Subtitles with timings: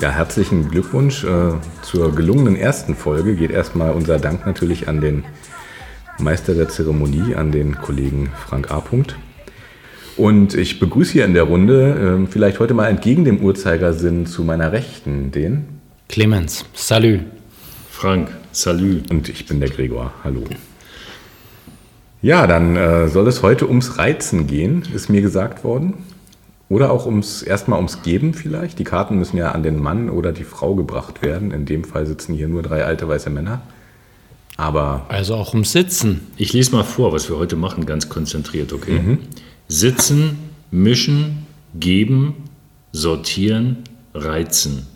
[0.00, 1.52] Ja, herzlichen Glückwunsch äh,
[1.82, 3.34] zur gelungenen ersten Folge.
[3.36, 5.24] Geht erstmal unser Dank natürlich an den
[6.18, 8.84] Meister der Zeremonie, an den Kollegen Frank A.
[10.18, 14.42] Und ich begrüße hier in der Runde, äh, vielleicht heute mal entgegen dem Uhrzeigersinn zu
[14.44, 17.20] meiner Rechten, den Clemens, salut.
[17.90, 19.10] Frank, salut.
[19.10, 20.44] Und ich bin der Gregor, hallo.
[22.20, 25.94] Ja, dann äh, soll es heute ums Reizen gehen, ist mir gesagt worden.
[26.68, 28.78] Oder auch ums erstmal ums Geben vielleicht.
[28.78, 31.50] Die Karten müssen ja an den Mann oder die Frau gebracht werden.
[31.50, 33.62] In dem Fall sitzen hier nur drei alte weiße Männer.
[34.58, 36.26] Aber Also auch ums Sitzen.
[36.36, 39.18] Ich lese mal vor, was wir heute machen, ganz konzentriert, okay?
[39.68, 40.36] Sitzen,
[40.70, 42.34] mischen, geben,
[42.92, 44.86] sortieren, reizen.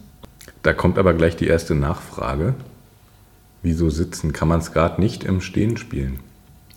[0.62, 2.54] da kommt aber gleich die erste Nachfrage.
[3.62, 4.32] Wieso sitzen?
[4.32, 6.18] Kann man es gerade nicht im Stehen spielen?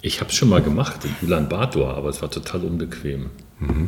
[0.02, 3.32] Ich habe es schon mal gemacht in Ulaanbaatar, aber es war total unbequem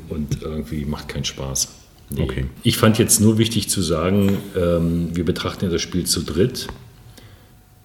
[0.10, 1.70] und irgendwie macht keinen Spaß.
[2.10, 2.22] Nee.
[2.22, 2.46] Okay.
[2.64, 6.68] Ich fand jetzt nur wichtig zu sagen, ähm, wir betrachten ja das Spiel zu dritt,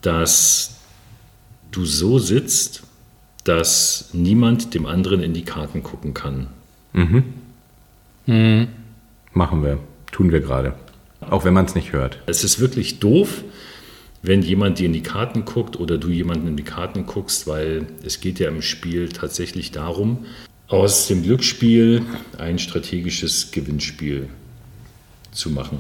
[0.00, 0.76] dass
[1.72, 2.84] du so sitzt,
[3.44, 6.46] dass niemand dem anderen in die Karten gucken kann.
[9.32, 9.80] Machen wir.
[10.12, 10.74] Tun wir gerade.
[11.20, 12.18] Auch wenn man es nicht hört.
[12.26, 13.42] Es ist wirklich doof,
[14.22, 17.86] wenn jemand dir in die Karten guckt oder du jemanden in die Karten guckst, weil
[18.04, 20.26] es geht ja im Spiel tatsächlich darum,
[20.72, 22.02] aus dem Glücksspiel
[22.38, 24.28] ein strategisches Gewinnspiel
[25.30, 25.78] zu machen.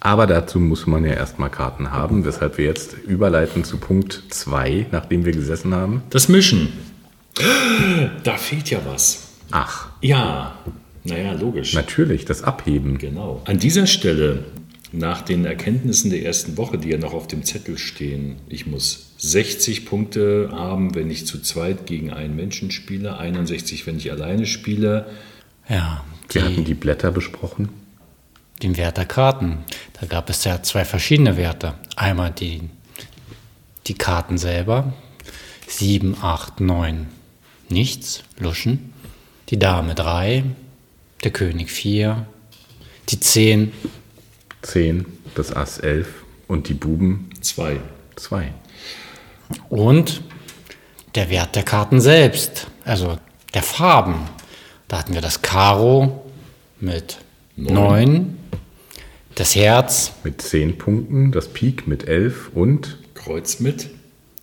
[0.00, 4.86] Aber dazu muss man ja erstmal Karten haben, weshalb wir jetzt überleiten zu Punkt 2,
[4.92, 6.02] nachdem wir gesessen haben.
[6.10, 6.68] Das Mischen.
[8.22, 9.28] Da fehlt ja was.
[9.50, 10.56] Ach, Ja,
[11.04, 11.74] naja, logisch.
[11.74, 12.98] natürlich, das Abheben.
[12.98, 13.42] Genau.
[13.44, 14.44] An dieser Stelle,
[14.92, 19.07] nach den Erkenntnissen der ersten Woche, die ja noch auf dem Zettel stehen, ich muss
[19.18, 24.46] 60 Punkte haben, wenn ich zu zweit gegen einen Menschen spiele, 61, wenn ich alleine
[24.46, 25.06] spiele.
[25.68, 27.68] Ja, Wir hatten die, Blätter besprochen.
[28.62, 29.58] den Wert der Karten.
[30.00, 31.74] Da gab es ja zwei verschiedene Werte.
[31.96, 32.62] Einmal die,
[33.86, 34.92] die Karten selber.
[35.66, 37.06] 7, 8, 9.
[37.68, 38.92] Nichts, Luschen.
[39.50, 40.44] Die Dame 3.
[41.24, 42.26] Der König 4.
[43.08, 43.72] Die 10.
[44.62, 46.08] 10, das Ass 11
[46.46, 47.78] und die Buben Zwei.
[48.16, 48.52] 2.
[49.68, 50.22] Und
[51.14, 53.18] der Wert der Karten selbst, also
[53.54, 54.28] der Farben.
[54.88, 56.24] Da hatten wir das Karo
[56.80, 57.18] mit
[57.56, 57.74] Neun.
[57.74, 58.38] 9,
[59.34, 63.90] das Herz Mit 10 Punkten, das Pik mit 11 und Kreuz mit.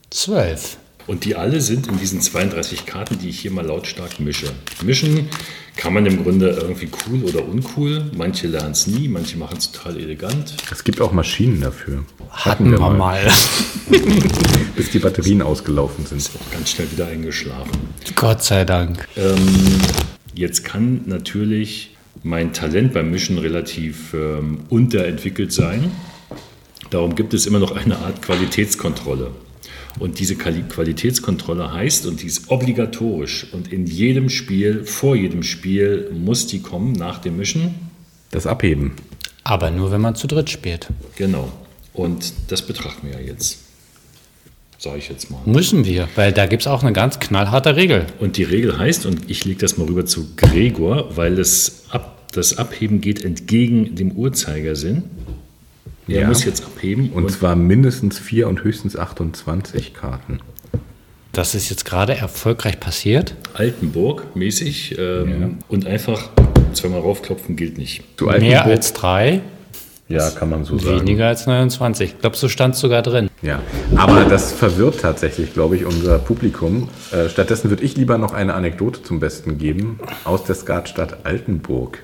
[0.09, 0.77] 12.
[1.07, 4.47] Und die alle sind in diesen 32 Karten, die ich hier mal lautstark mische.
[4.83, 5.29] Mischen
[5.75, 8.09] kann man im Grunde irgendwie cool oder uncool.
[8.15, 10.55] Manche lernen es nie, manche machen es total elegant.
[10.71, 12.03] es gibt auch Maschinen dafür.
[12.31, 13.21] Hatten wir mal.
[14.75, 16.17] Bis die Batterien ausgelaufen sind.
[16.17, 17.71] Ist auch ganz schnell wieder eingeschlafen.
[18.15, 19.07] Gott sei Dank.
[19.15, 19.37] Ähm,
[20.33, 25.91] jetzt kann natürlich mein Talent beim Mischen relativ ähm, unterentwickelt sein.
[26.89, 29.31] Darum gibt es immer noch eine Art Qualitätskontrolle.
[29.99, 35.43] Und diese Quali Qualitätskontrolle heißt, und die ist obligatorisch, und in jedem Spiel, vor jedem
[35.43, 37.75] Spiel muss die kommen nach dem Mischen.
[38.31, 38.93] Das Abheben.
[39.43, 40.87] Aber nur, wenn man zu dritt spielt.
[41.15, 41.51] Genau.
[41.93, 43.59] Und das betrachten wir ja jetzt.
[44.77, 45.39] Sage ich jetzt mal.
[45.45, 48.07] Müssen wir, weil da gibt es auch eine ganz knallharte Regel.
[48.19, 52.27] Und die Regel heißt, und ich lege das mal rüber zu Gregor, weil es ab,
[52.33, 55.03] das Abheben geht entgegen dem Uhrzeigersinn.
[56.07, 56.27] Er Ja.
[56.27, 60.39] muss jetzt abheben Und zwar mindestens 4 und höchstens 28 Karten.
[61.31, 63.35] Das ist jetzt gerade erfolgreich passiert.
[63.55, 66.29] Altenburg mäßig ähm, und einfach
[66.73, 68.03] zweimal raufklopfen gilt nicht.
[68.21, 69.41] Mehr als drei,
[70.07, 71.01] Ja, kann man so sagen.
[71.01, 72.11] weniger als 29.
[72.13, 73.29] Ich glaube, so stand es sogar drin.
[73.41, 73.59] Ja,
[73.97, 76.87] aber das verwirrt tatsächlich, glaube ich, unser Publikum.
[77.11, 81.99] Äh, stattdessen würde ich lieber noch eine Anekdote zum Besten geben aus der Skatstadt Altenburg,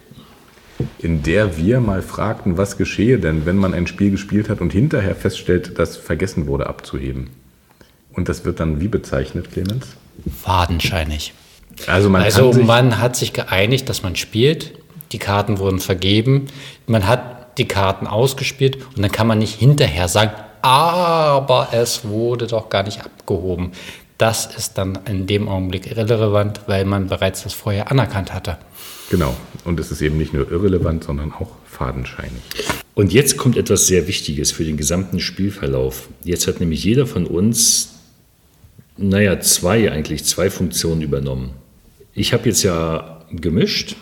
[1.00, 4.74] in der wir mal fragten, was geschehe denn, wenn man ein Spiel gespielt hat und
[4.74, 7.30] hinterher feststellt, dass vergessen wurde abzuheben.
[8.14, 9.88] Und das wird dann wie bezeichnet, Clemens?
[10.44, 11.34] Fadenscheinig.
[11.88, 14.74] Also man Also sich, man hat sich geeinigt, dass man spielt.
[15.12, 16.48] Die Karten wurden vergeben.
[16.88, 20.32] Man hat die Karten ausgespielt und dann kann man nicht hinterher sagen,
[20.62, 23.72] aber es wurde doch gar nicht abgehoben.
[24.18, 28.58] Das ist dann in dem Augenblick irrelevant, weil man bereits das vorher anerkannt hatte.
[29.12, 29.38] Genau.
[29.64, 32.42] Und es ist eben nicht nur irrelevant, sondern auch fadenscheinig.
[32.96, 36.10] Und jetzt kommt etwas sehr Wichtiges für den gesamten Spielverlauf.
[36.24, 38.00] Jetzt hat nämlich jeder von uns,
[38.98, 41.52] naja, zwei eigentlich, zwei Funktionen übernommen.
[42.16, 43.96] Ich habe jetzt ja gemischt.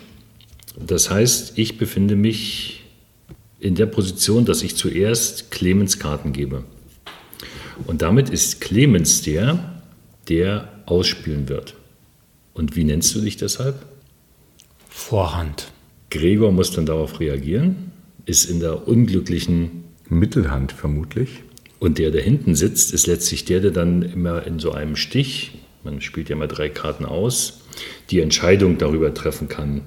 [0.78, 2.84] Das heißt, ich befinde mich
[3.58, 6.64] in der Position, dass ich zuerst Clemens Karten gebe.
[7.86, 9.82] Und damit ist Clemens der,
[10.28, 11.74] der ausspielen wird.
[12.54, 13.89] Und wie nennst du dich deshalb?
[15.00, 15.72] Vorhand.
[16.10, 17.90] Gregor muss dann darauf reagieren,
[18.26, 21.42] ist in der unglücklichen Mittelhand vermutlich.
[21.80, 25.52] und der, der hinten sitzt, ist letztlich der, der dann immer in so einem Stich,
[25.82, 27.62] man spielt ja immer drei Karten aus,
[28.10, 29.80] die Entscheidung darüber treffen kann,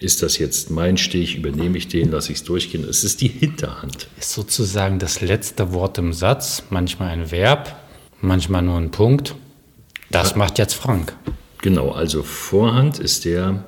[0.00, 2.84] ist das jetzt mein Stich, übernehme ich den, lasse ich es durchgehen.
[2.84, 4.08] Es ist die Hinterhand.
[4.18, 7.76] Ist sozusagen das letzte Wort im Satz, manchmal ein Verb,
[8.20, 9.36] manchmal nur ein Punkt.
[10.10, 11.16] Das macht jetzt Frank.
[11.62, 13.64] Genau, also Vorhand ist der,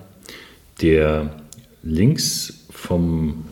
[0.81, 1.43] der
[1.83, 3.45] links vom,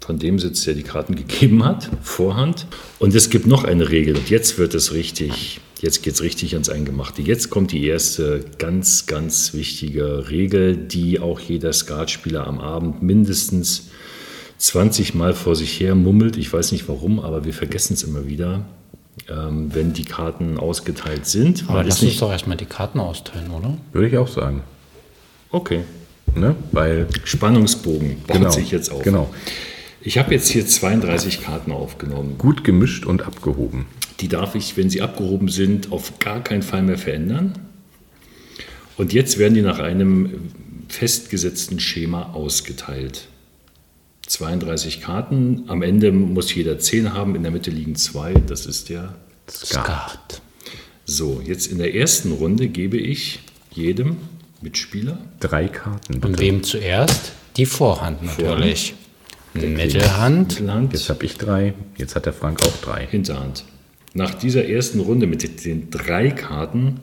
[0.00, 2.66] von dem sitzt, der die Karten gegeben hat, Vorhand.
[2.98, 6.54] Und es gibt noch eine Regel und jetzt wird es richtig, jetzt geht es richtig
[6.54, 7.22] ans Eingemachte.
[7.22, 13.88] Jetzt kommt die erste ganz, ganz wichtige Regel, die auch jeder Skatspieler am Abend mindestens
[14.58, 16.36] 20 Mal vor sich her mummelt.
[16.36, 18.66] Ich weiß nicht warum, aber wir vergessen es immer wieder,
[19.28, 21.64] ähm, wenn die Karten ausgeteilt sind.
[21.68, 23.76] Aber lass uns doch erstmal die Karten austeilen, oder?
[23.92, 24.62] Würde ich auch sagen.
[25.50, 25.84] okay,
[26.38, 26.56] Ne?
[26.72, 29.02] Weil, Spannungsbogen baut genau, sich jetzt auf.
[29.02, 29.32] genau.
[30.00, 32.36] Ich habe jetzt hier 32 Karten aufgenommen.
[32.38, 33.86] Gut gemischt und abgehoben.
[34.20, 37.54] Die darf ich, wenn sie abgehoben sind, auf gar keinen Fall mehr verändern.
[38.96, 40.50] Und jetzt werden die nach einem
[40.88, 43.28] festgesetzten Schema ausgeteilt.
[44.26, 48.88] 32 Karten, am Ende muss jeder 10 haben, in der Mitte liegen zwei, das ist
[48.88, 49.14] der.
[49.50, 50.42] Skat.
[51.04, 53.40] So, jetzt in der ersten Runde gebe ich
[53.72, 54.18] jedem
[54.60, 56.14] Mitspieler Drei Karten.
[56.14, 56.38] Und Bitte.
[56.38, 57.32] wem zuerst?
[57.56, 58.94] Die Vorhand natürlich.
[59.54, 60.48] Mittelhand.
[60.60, 63.06] Mittelhand, Jetzt habe ich drei, jetzt hat der Frank auch drei.
[63.06, 63.64] Hinterhand.
[64.14, 67.00] Nach dieser ersten Runde mit den drei Karten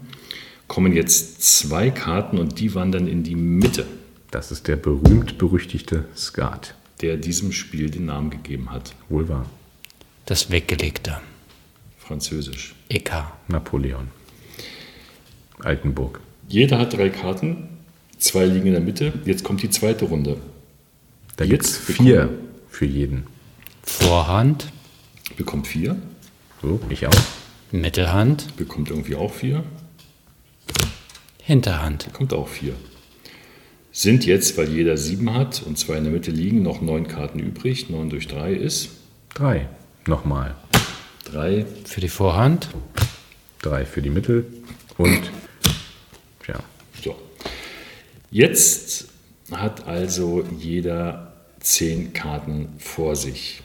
[0.67, 3.85] kommen jetzt zwei Karten und die wandern in die Mitte,
[4.31, 6.75] Das ist der berühmt-berüchtigte Skat.
[7.01, 8.93] der diesem Spiel den Namen gegeben hat.
[9.09, 9.45] Wohl wahr.
[10.25, 11.17] Das Weggelegte.
[11.97, 12.73] Französisch.
[12.89, 13.11] EK.
[13.47, 14.07] Napoleon.
[15.59, 16.19] Altenburg.
[16.47, 17.67] Jeder hat drei Karten,
[18.17, 19.13] zwei liegen in der Mitte.
[19.25, 20.37] Jetzt kommt die zweite Runde.
[21.37, 22.29] Da gibt Jetzt es vier
[22.69, 23.25] für jeden.
[23.83, 24.71] Vorhand.
[25.37, 25.97] Bekommt vier,
[26.61, 27.13] So, ich auch.
[27.71, 28.55] Mittelhand.
[28.55, 29.63] bekommt irgendwie auch vier,
[31.41, 32.05] Hinterhand.
[32.05, 32.73] bekommt auch vier.
[33.91, 37.39] Sind jetzt, weil jeder sieben hat und zwei in der Mitte liegen, noch neun Karten
[37.39, 37.89] übrig.
[37.89, 38.89] Neun durch drei ist
[39.33, 39.67] Drei.
[40.07, 40.55] Nochmal.
[41.25, 41.65] drei.
[41.85, 42.69] Für die Vorhand.
[43.61, 44.45] Drei für die Mittel
[44.97, 45.21] und.
[48.31, 49.07] Jetzt
[49.51, 53.61] hat also jeder zehn Karten vor sich.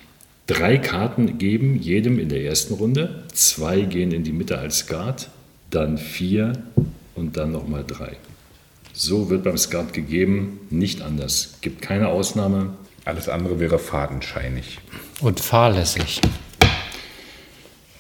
[0.46, 5.30] Drei Karten geben jedem in der ersten Runde, zwei gehen in die Mitte als Skat,
[5.70, 6.54] dann vier
[7.14, 8.16] und dann nochmal drei.
[8.92, 11.54] So wird beim Skat gegeben, nicht anders.
[11.60, 12.74] Gibt keine Ausnahme.
[13.04, 14.78] alles andere wäre fadenscheinig.
[15.20, 16.20] Und fahrlässig.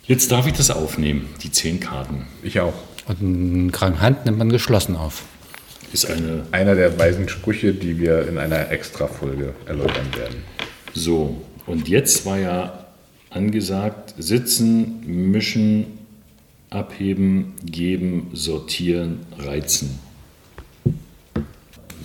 [0.04, 2.26] Jetzt darf ich das aufnehmen, die zehn Karten.
[2.42, 2.74] Ich auch.
[3.06, 5.22] Und eine kranke Hand nimmt man geschlossen auf.
[5.92, 10.44] Ist eine Einer der weisen Sprüche, die wir in einer Extra-Folge erläutern werden.
[10.94, 12.86] So, und jetzt war ja
[13.30, 15.98] angesagt, sitzen, mischen,
[16.68, 19.98] abheben, geben, sortieren, reizen.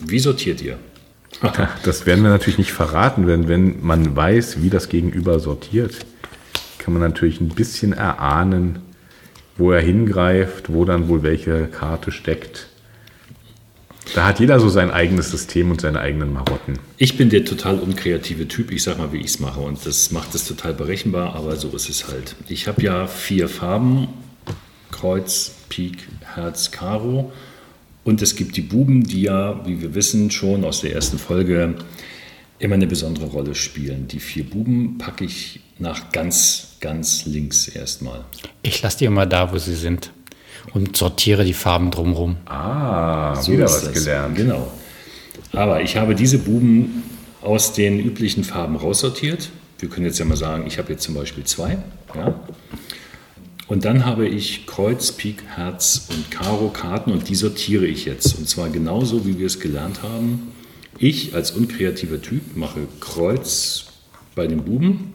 [0.05, 0.77] Wie sortiert ihr?
[1.83, 6.05] Das werden wir natürlich nicht verraten, denn wenn man weiß, wie das Gegenüber sortiert,
[6.79, 8.79] kann man natürlich ein bisschen erahnen,
[9.57, 12.69] wo er hingreift, wo dann wohl welche Karte steckt.
[14.13, 16.79] Da hat jeder so sein eigenes System und seine eigenen Marotten.
[16.97, 19.59] Ich bin der total unkreative Typ, ich sag mal, wie ich es mache.
[19.59, 22.35] Und das macht es total berechenbar, aber so ist es halt.
[22.47, 24.07] Ich habe ja vier Farben:
[24.91, 27.31] Kreuz, Pik, Herz, Karo.
[28.03, 31.73] Und es gibt die Buben, die ja, wie wir wissen, schon aus der ersten Folge
[32.59, 34.07] immer eine besondere Rolle spielen.
[34.07, 38.23] Die vier Buben packe ich nach ganz, ganz links erstmal.
[38.61, 40.11] Ich lasse die immer da, wo sie sind.
[40.73, 42.37] Und sortiere die Farben drumherum.
[42.45, 43.93] Ah, So wieder was das.
[43.93, 44.35] gelernt.
[44.35, 44.71] Genau.
[45.53, 47.03] Aber ich habe diese Buben
[47.41, 49.49] aus den üblichen Farben raussortiert.
[49.79, 51.77] Wir können jetzt ja mal sagen, ich habe jetzt zum Beispiel zwei.
[52.15, 52.35] Ja?
[53.67, 58.37] Und dann habe ich Kreuz, Pik, Herz und Karo Karten und die sortiere ich jetzt.
[58.37, 60.51] Und zwar genauso, wie wir es gelernt haben.
[60.97, 63.85] Ich als unkreativer Typ mache Kreuz
[64.35, 65.13] bei den Buben.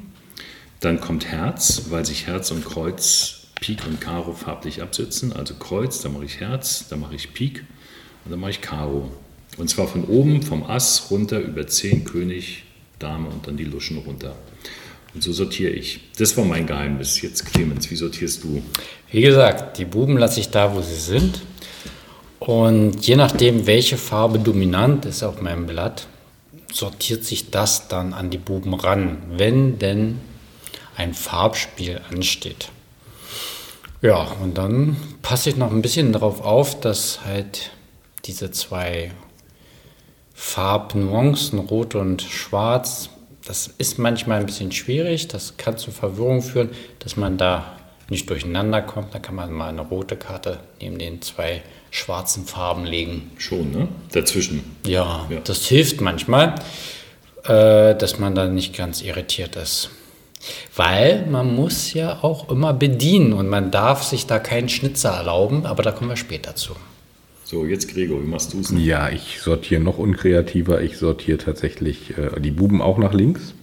[0.80, 5.32] Dann kommt Herz, weil sich Herz und Kreuz, Pik und Karo farblich absetzen.
[5.32, 7.64] Also Kreuz, dann mache ich Herz, dann mache ich Pik
[8.24, 9.10] und dann mache ich Karo.
[9.58, 12.64] Und zwar von oben, vom Ass runter über 10 König,
[12.98, 14.34] Dame und dann die Luschen runter.
[15.14, 16.00] Und so sortiere ich.
[16.18, 17.20] Das war mein Geheimnis.
[17.20, 18.62] Jetzt Clemens, wie sortierst du?
[19.10, 21.42] Wie gesagt, die Buben lasse ich da, wo sie sind.
[22.38, 26.06] Und je nachdem, welche Farbe dominant ist auf meinem Blatt,
[26.72, 30.18] sortiert sich das dann an die Buben ran, wenn denn
[30.96, 32.70] ein Farbspiel ansteht.
[34.02, 37.70] Ja, und dann passe ich noch ein bisschen darauf auf, dass halt
[38.24, 39.10] diese zwei
[40.34, 43.10] Farbnuancen, Rot und Schwarz.
[43.44, 45.28] Das ist manchmal ein bisschen schwierig.
[45.28, 47.76] Das kann zu Verwirrung führen, dass man da
[48.08, 49.14] nicht durcheinander kommt.
[49.14, 53.30] Da kann man mal eine rote Karte neben den zwei schwarzen Farben legen.
[53.38, 53.88] Schon, ne?
[54.12, 54.76] Dazwischen.
[54.86, 55.40] Ja, Ja.
[55.44, 56.54] das hilft manchmal,
[57.44, 59.90] äh, dass man da nicht ganz irritiert ist.
[60.74, 65.66] Weil man muss ja auch immer bedienen und man darf sich da keinen Schnitzer erlauben,
[65.66, 66.74] aber da kommen wir später zu.
[67.44, 68.72] So, jetzt Gregor, wie machst du es?
[68.76, 70.82] Ja, ich sortiere noch unkreativer.
[70.82, 73.54] Ich sortiere tatsächlich äh, die Buben auch nach links.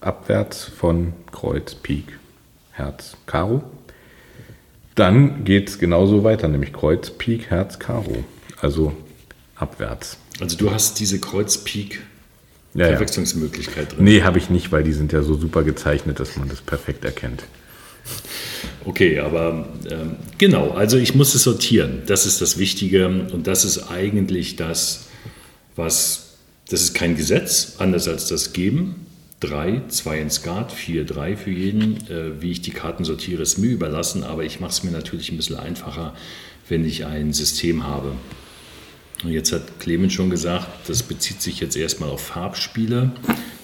[0.00, 2.18] Abwärts von Kreuz, Pik,
[2.72, 3.62] Herz, Karo.
[4.94, 8.24] Dann geht es genauso weiter, nämlich Kreuz, Pik, Herz, Karo.
[8.60, 8.92] Also
[9.56, 10.18] abwärts.
[10.40, 12.11] Also du hast diese Kreuz-Pik Ja,
[12.74, 12.88] ja.
[12.88, 14.04] Verwechslungsmöglichkeit drin.
[14.04, 17.04] Nee, habe ich nicht, weil die sind ja so super gezeichnet, dass man das perfekt
[17.04, 17.44] erkennt.
[18.84, 22.02] Okay, aber ähm, genau, also ich muss es sortieren.
[22.06, 25.06] Das ist das Wichtige und das ist eigentlich das,
[25.76, 26.34] was,
[26.68, 29.06] das ist kein Gesetz, anders als das Geben.
[29.38, 31.96] Drei, zwei in Skat, vier, drei für jeden.
[32.08, 35.30] Äh, wie ich die Karten sortiere, ist mir überlassen, aber ich mache es mir natürlich
[35.30, 36.14] ein bisschen einfacher,
[36.68, 38.12] wenn ich ein System habe.
[39.22, 43.12] Und jetzt hat Clemens schon gesagt, das bezieht sich jetzt erstmal auf Farbspiele.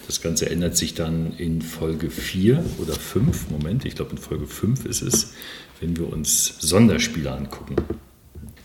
[0.07, 3.51] Das Ganze ändert sich dann in Folge 4 oder 5.
[3.51, 5.33] Moment, ich glaube in Folge 5 ist es,
[5.79, 7.75] wenn wir uns Sonderspiele angucken.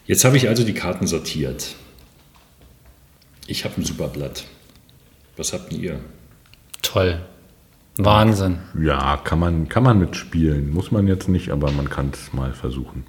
[0.07, 1.75] Jetzt habe ich also die Karten sortiert.
[3.47, 4.45] Ich habe ein super Blatt.
[5.37, 6.01] Was habt denn ihr?
[6.83, 7.21] Toll.
[7.97, 8.59] Wahnsinn.
[8.81, 10.71] Ja, kann man, kann man mitspielen.
[10.71, 13.05] Muss man jetzt nicht, aber man kann es mal versuchen.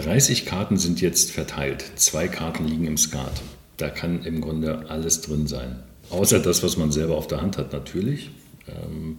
[0.00, 1.84] 30 Karten sind jetzt verteilt.
[1.96, 3.42] Zwei Karten liegen im Skat.
[3.76, 5.82] Da kann im Grunde alles drin sein.
[6.10, 8.30] Außer das, was man selber auf der Hand hat, natürlich.
[8.68, 9.18] Ähm,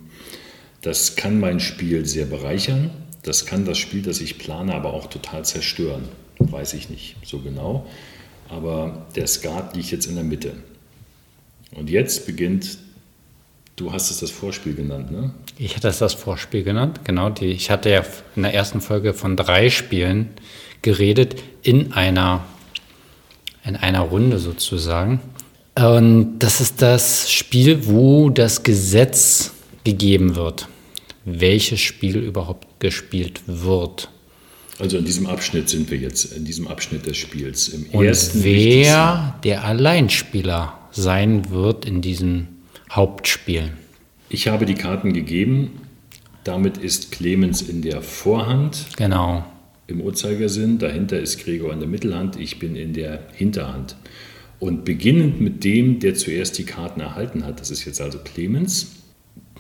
[0.82, 2.90] Das kann mein Spiel sehr bereichern.
[3.22, 6.10] Das kann das Spiel, das ich plane, aber auch total zerstören.
[6.40, 7.86] Weiß ich nicht so genau.
[8.50, 10.54] Aber der Skat liegt jetzt in der Mitte.
[11.76, 12.80] Und jetzt beginnt,
[13.76, 15.32] du hast es das Vorspiel genannt, ne?
[15.58, 17.30] Ich hatte es das Vorspiel genannt, genau.
[17.30, 18.04] Die, ich hatte ja
[18.36, 20.30] in der ersten Folge von drei Spielen
[20.82, 22.44] geredet in einer,
[23.64, 25.22] in einer Runde sozusagen.
[25.76, 30.68] Und das ist das Spiel, wo das Gesetz gegeben wird,
[31.26, 34.10] welches Spiel überhaupt gespielt wird.
[34.80, 37.70] Also in diesem Abschnitt sind wir jetzt, in diesem Abschnitt des Spiels.
[37.70, 42.48] Im Und ersten wer der Alleinspieler sein wird in diesem
[42.92, 43.72] Hauptspiel.
[44.30, 45.82] Ich habe die Karten gegeben.
[46.44, 49.46] Damit ist Clemens in der Vorhand Genau.
[49.92, 50.80] Im Uhrzeigersinn.
[50.80, 52.40] Dahinter ist Gregor in der Mittelhand.
[52.40, 53.96] Ich bin in der Hinterhand.
[54.60, 58.98] Und beginnend mit dem, der zuerst die Karten erhalten hat, das ist jetzt also Clemens,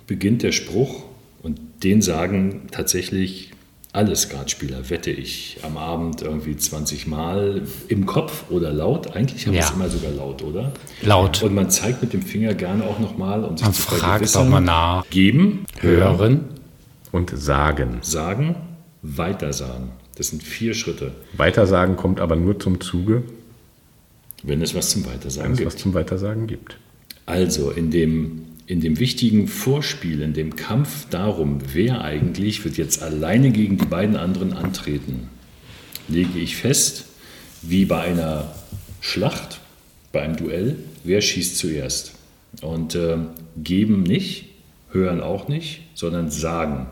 [0.07, 1.03] beginnt der Spruch.
[1.43, 3.51] Und den sagen tatsächlich
[3.93, 9.15] alle Skatspieler, wette ich, am Abend irgendwie 20 Mal im Kopf oder laut.
[9.15, 9.65] Eigentlich haben wir Ja.
[9.65, 10.71] es immer sogar laut, oder?
[11.01, 11.43] Laut.
[11.43, 14.47] Und man zeigt mit dem Finger gerne auch nochmal, um sich Man zu fragt auch
[14.47, 15.09] mal nach.
[15.09, 16.45] Geben, Hören.
[17.11, 17.97] Und sagen.
[18.01, 18.55] sagen,
[19.01, 19.89] weitersagen.
[20.21, 21.13] Das sind vier Schritte.
[21.35, 23.23] Weitersagen kommt aber nur zum Zuge,
[24.43, 25.73] Wenn es was zum wenn Weitersagen es gibt.
[25.73, 26.77] was zum Weitersagen gibt.
[27.25, 33.01] Also in dem, in dem wichtigen Vorspiel, in dem Kampf darum, wer eigentlich wird jetzt
[33.01, 35.27] alleine gegen die beiden anderen antreten,
[36.07, 37.05] lege ich fest,
[37.63, 38.53] wie bei einer
[38.99, 39.59] Schlacht,
[40.11, 42.11] bei einem Duell, wer schießt zuerst.
[42.61, 43.17] Und äh,
[43.57, 44.49] geben nicht,
[44.91, 46.85] hören auch nicht, sondern sagen.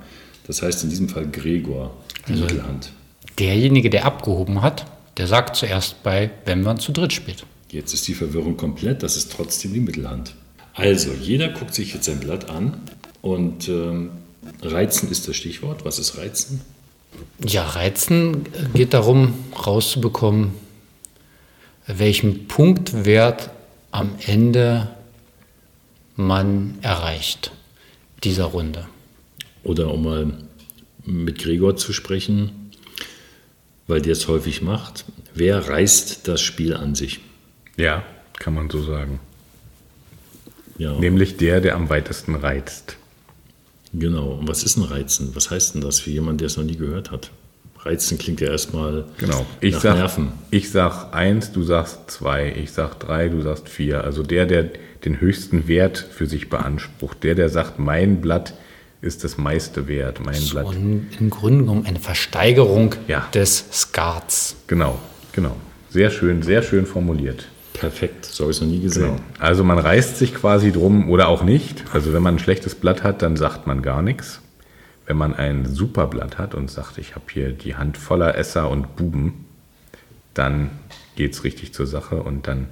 [0.48, 1.96] Das heißt in diesem Fall Gregor,
[2.28, 2.92] die Mittelhand.
[3.39, 4.86] Derjenige, der abgehoben hat,
[5.17, 7.46] der sagt zuerst bei, wenn man zu dritt spielt.
[7.72, 10.34] Jetzt ist die Verwirrung komplett, das ist trotzdem die Mittelhand.
[10.74, 12.81] Also, jeder guckt sich jetzt sein Blatt an
[13.22, 14.12] und ähm,
[14.62, 15.86] Reizen ist das Stichwort.
[15.86, 16.62] Was ist Reizen?
[17.46, 19.34] Ja, Reizen geht darum,
[19.65, 20.53] rauszubekommen,
[21.88, 23.50] welchen Punktwert
[23.91, 24.89] am Ende
[26.15, 27.51] man erreicht
[28.24, 28.88] dieser Runde.
[29.63, 30.34] Oder um mal
[31.05, 32.51] mit Gregor zu sprechen,
[33.89, 35.03] weil der es häufig macht,
[35.34, 37.19] wer reißt das Spiel an sich?
[37.75, 38.03] Ja,
[38.39, 39.19] kann man so sagen.
[40.77, 42.96] Ja, Nämlich der, der am weitesten reizt.
[43.93, 44.34] genau.
[44.36, 45.31] Und was ist ein Reizen?
[45.36, 47.31] Was heißt denn das für jemanden, der es noch nie gehört hat?
[47.81, 49.46] Reizen klingt ja erstmal Genau.
[49.62, 50.31] Ich nach sag, Nerven.
[50.51, 54.03] ich sag eins, du sagst zwei, ich sag drei, du sagst vier.
[54.03, 54.69] Also der, der
[55.05, 58.53] den höchsten Wert für sich beansprucht, der, der sagt, mein Blatt
[59.01, 60.65] ist das meiste wert, mein Blatt.
[60.65, 63.27] Und im Grunde genommen eine Versteigerung Ja.
[63.34, 64.56] des Skats.
[64.68, 65.00] Genau,
[65.32, 65.56] genau.
[65.89, 67.48] Sehr schön, sehr schön formuliert.
[67.74, 69.03] Perfekt, so habe ich es noch nie gesehen.
[69.15, 69.20] Genau.
[69.39, 71.86] Also man reißt sich quasi drum oder auch nicht.
[71.94, 74.41] Also wenn man ein schlechtes Blatt hat, dann sagt man gar nichts.
[75.06, 78.70] Wenn man ein super Blatt hat und sagt, ich habe hier die Hand voller Esser
[78.70, 79.46] und Buben,
[80.34, 80.72] dann
[81.15, 82.68] geht es richtig zur Sache und dann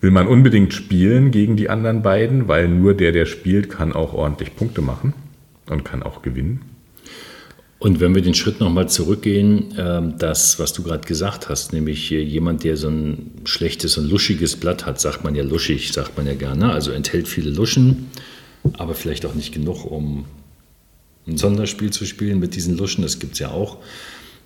[0.00, 4.12] Will man unbedingt spielen gegen die anderen beiden, weil nur der, der spielt, kann auch
[4.14, 5.12] ordentlich Punkte machen
[5.70, 6.62] und kann auch gewinnen.
[7.78, 12.10] Und wenn wir den Schritt nochmal zurückgehen, ähm, das, was du gerade gesagt hast, nämlich
[12.10, 16.26] jemand, der so ein schlechtes und luschiges Blatt hat, sagt man ja luschig, sagt man
[16.26, 18.08] ja gerne, also enthält viele Luschen,
[18.76, 20.24] aber vielleicht auch nicht genug, um
[21.28, 23.78] ein Sonderspiel zu spielen mit diesen Luschen, das gibt es ja auch.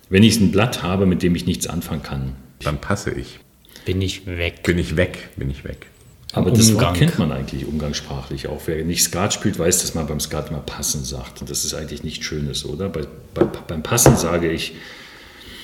[0.09, 3.39] Wenn ich ein Blatt habe, mit dem ich nichts anfangen kann, dann passe ich.
[3.85, 4.61] Bin ich weg.
[4.63, 5.87] Bin ich weg, bin ich weg.
[6.33, 8.61] Aber das Wort kennt man eigentlich umgangssprachlich auch.
[8.65, 11.41] Wer nicht Skat spielt, weiß, dass man beim Skat immer passen sagt.
[11.41, 12.89] Und das ist eigentlich nichts Schönes, oder?
[12.89, 13.01] Bei,
[13.33, 14.73] bei, beim Passen sage ich.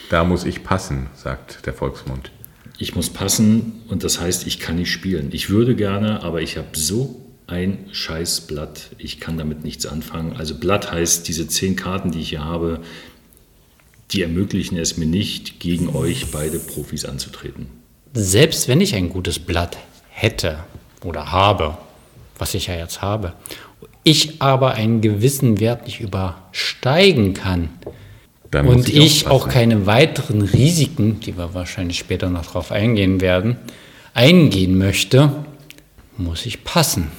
[0.09, 2.31] Da muss ich passen, sagt der Volksmund.
[2.77, 5.29] Ich muss passen und das heißt, ich kann nicht spielen.
[5.31, 8.91] Ich würde gerne, aber ich habe so ein Scheißblatt.
[8.97, 10.35] Ich kann damit nichts anfangen.
[10.37, 12.79] Also Blatt heißt, diese zehn Karten, die ich hier habe,
[14.11, 17.67] die ermöglichen es mir nicht, gegen euch beide Profis anzutreten.
[18.13, 19.77] Selbst wenn ich ein gutes Blatt
[20.19, 20.59] hätte
[21.03, 21.77] oder habe,
[22.37, 23.33] was ich ja jetzt habe,
[24.03, 27.69] ich aber einen gewissen Wert nicht übersteigen kann
[28.53, 33.57] und ich, ich auch keine weiteren Risiken, die wir wahrscheinlich später noch darauf eingehen werden,
[34.13, 35.31] eingehen möchte,
[36.17, 37.11] muss ich passen.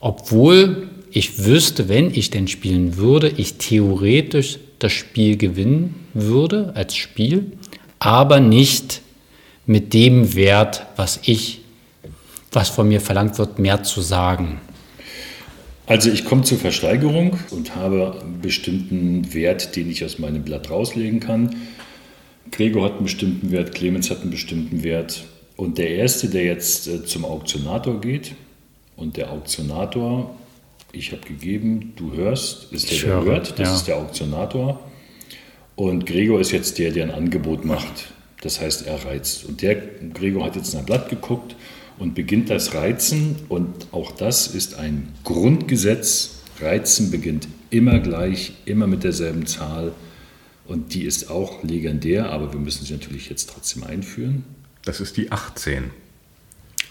[0.00, 6.96] Obwohl ich wüsste, wenn ich denn spielen würde, ich theoretisch das Spiel gewinnen würde als
[6.96, 7.52] Spiel,
[7.98, 9.00] aber nicht
[9.66, 11.59] mit dem Wert, was ich
[12.52, 14.60] was von mir verlangt wird, mehr zu sagen?
[15.86, 20.70] Also ich komme zur Versteigerung und habe einen bestimmten Wert, den ich aus meinem Blatt
[20.70, 21.56] rauslegen kann.
[22.52, 25.24] Gregor hat einen bestimmten Wert, Clemens hat einen bestimmten Wert.
[25.56, 28.34] Und der Erste, der jetzt äh, zum Auktionator geht,
[29.00, 30.34] und der Auktionator,
[30.92, 33.74] ich habe gegeben, du hörst, ist der, der höre, hört, das ja.
[33.74, 34.78] ist der Auktionator.
[35.74, 38.12] Und Gregor ist jetzt der, der ein Angebot macht.
[38.42, 39.46] Das heißt, er reizt.
[39.46, 39.76] Und der
[40.12, 41.56] Gregor hat jetzt in ein Blatt geguckt
[42.00, 43.36] und beginnt das Reizen.
[43.48, 46.40] Und auch das ist ein Grundgesetz.
[46.60, 49.92] Reizen beginnt immer gleich, immer mit derselben Zahl.
[50.66, 54.44] Und die ist auch legendär, aber wir müssen sie natürlich jetzt trotzdem einführen.
[54.84, 55.90] Das ist die 18.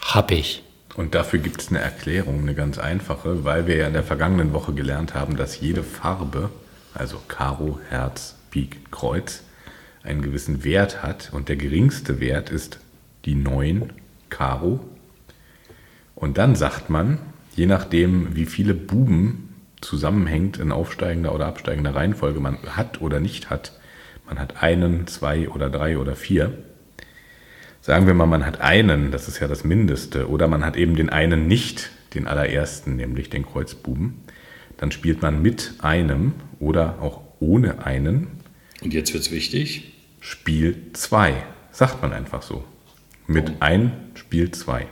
[0.00, 0.62] Hab ich.
[0.94, 4.52] Und dafür gibt es eine Erklärung, eine ganz einfache, weil wir ja in der vergangenen
[4.52, 6.50] Woche gelernt haben, dass jede Farbe,
[6.94, 9.42] also Karo, Herz, Pik, Kreuz,
[10.02, 11.30] einen gewissen Wert hat.
[11.32, 12.78] Und der geringste Wert ist
[13.24, 13.92] die 9
[14.28, 14.80] Karo
[16.20, 17.18] und dann sagt man,
[17.56, 23.48] je nachdem, wie viele Buben zusammenhängt in aufsteigender oder absteigender Reihenfolge man hat oder nicht
[23.48, 23.72] hat,
[24.26, 26.52] man hat einen, zwei oder drei oder vier.
[27.80, 30.94] Sagen wir mal, man hat einen, das ist ja das Mindeste, oder man hat eben
[30.94, 34.20] den einen nicht, den allerersten, nämlich den Kreuzbuben.
[34.76, 38.28] Dann spielt man mit einem oder auch ohne einen.
[38.82, 39.94] Und jetzt wird es wichtig.
[40.20, 41.32] Spiel 2,
[41.72, 42.62] sagt man einfach so.
[43.26, 43.56] Mit oh.
[43.60, 44.86] ein Spiel 2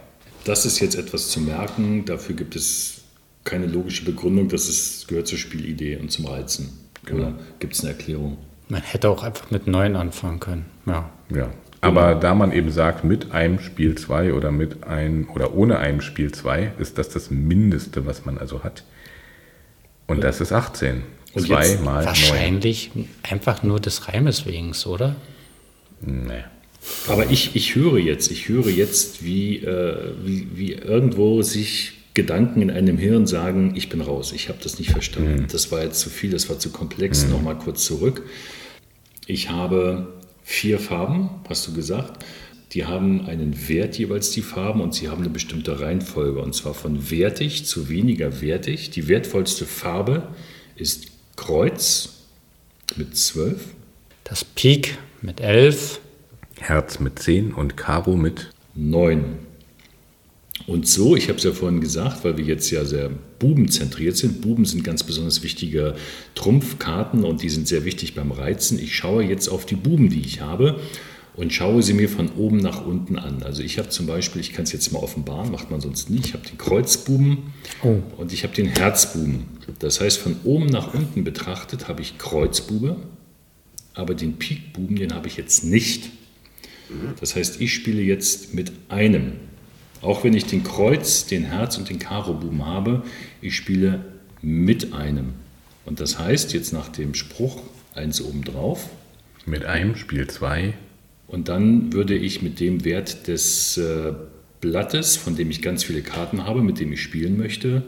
[0.49, 3.03] das ist jetzt etwas zu merken, dafür gibt es
[3.45, 6.79] keine logische Begründung, das ist, gehört zur Spielidee und zum Reizen.
[7.05, 7.29] Genau.
[7.29, 8.39] Oder gibt es eine Erklärung?
[8.69, 10.67] Man hätte auch einfach mit neun anfangen können.
[10.87, 11.11] Ja.
[11.35, 11.51] ja.
[11.81, 12.21] Aber genau.
[12.21, 16.33] da man eben sagt, mit einem Spiel 2 oder mit einem oder ohne einem Spiel
[16.33, 18.85] 2, ist das das Mindeste, was man also hat.
[20.07, 21.03] Und das ist 18.
[21.35, 23.09] Und 2 mal Wahrscheinlich 9.
[23.23, 25.17] einfach nur des Reimes wegen, oder?
[26.01, 26.45] Nee.
[27.07, 32.63] Aber ich, ich höre jetzt, ich höre jetzt, wie, äh, wie, wie irgendwo sich Gedanken
[32.63, 35.43] in einem Hirn sagen, ich bin raus, ich habe das nicht verstanden.
[35.43, 35.47] Mhm.
[35.49, 37.25] Das war jetzt zu viel, das war zu komplex.
[37.25, 37.31] Mhm.
[37.31, 38.23] Nochmal kurz zurück.
[39.27, 42.25] Ich habe vier Farben, hast du gesagt.
[42.73, 46.41] Die haben einen Wert jeweils, die Farben, und sie haben eine bestimmte Reihenfolge.
[46.41, 48.91] Und zwar von wertig zu weniger wertig.
[48.91, 50.29] Die wertvollste Farbe
[50.77, 52.25] ist Kreuz
[52.97, 53.61] mit 12.
[54.25, 56.01] Das Pik mit 11.
[56.61, 59.37] Herz mit 10 und Karo mit 9.
[60.67, 64.43] Und so, ich habe es ja vorhin gesagt, weil wir jetzt ja sehr bubenzentriert sind.
[64.43, 65.95] Buben sind ganz besonders wichtige
[66.35, 68.79] Trumpfkarten und die sind sehr wichtig beim Reizen.
[68.79, 70.81] Ich schaue jetzt auf die Buben, die ich habe
[71.39, 73.45] und schaue sie mir von oben nach unten an.
[73.45, 76.27] Also ich habe zum Beispiel, ich kann es jetzt mal offenbaren, macht man sonst nicht,
[76.27, 77.53] ich habe den Kreuzbuben
[77.85, 77.99] oh.
[78.17, 79.45] und ich habe den Herzbuben.
[79.79, 82.97] Das heißt, von oben nach unten betrachtet habe ich Kreuzbube,
[83.95, 86.11] aber den Pikbuben, den habe ich jetzt nicht.
[87.21, 89.33] Das heißt, ich spiele jetzt mit einem.
[90.01, 93.03] Auch wenn ich den Kreuz, den Herz und den Karo-Buben habe,
[93.41, 94.05] ich spiele
[94.43, 95.35] mit einem.
[95.85, 97.63] Und das heißt, jetzt nach dem Spruch
[97.95, 98.89] eins obendrauf.
[99.47, 100.75] Mit einem Spiel zwei.
[101.27, 104.13] Und dann würde ich mit dem Wert des äh,
[104.61, 107.83] Blattes, von dem ich ganz viele Karten habe, mit dem ich spielen möchte,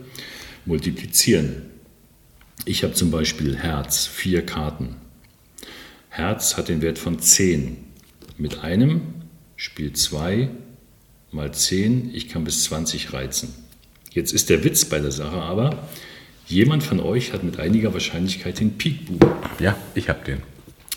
[0.67, 1.63] multiplizieren.
[2.65, 4.97] Ich habe zum Beispiel Herz, vier Karten.
[6.09, 7.77] Herz hat den Wert von 10
[8.41, 9.03] mit einem,
[9.57, 10.49] Spiel 2
[11.31, 13.55] mal 10, ich kann bis 20 reizen.
[14.13, 15.87] Jetzt ist der Witz bei der Sache aber,
[16.47, 19.31] jemand von euch hat mit einiger Wahrscheinlichkeit den Pikbuben.
[19.61, 20.39] Ja, ich habe den.